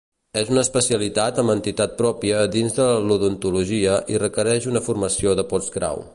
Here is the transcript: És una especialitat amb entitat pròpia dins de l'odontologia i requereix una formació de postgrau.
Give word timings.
És 0.39 0.47
una 0.53 0.61
especialitat 0.67 1.41
amb 1.43 1.53
entitat 1.55 1.93
pròpia 2.01 2.39
dins 2.57 2.79
de 2.79 2.89
l'odontologia 3.11 4.01
i 4.15 4.21
requereix 4.27 4.71
una 4.73 4.87
formació 4.89 5.37
de 5.43 5.49
postgrau. 5.55 6.07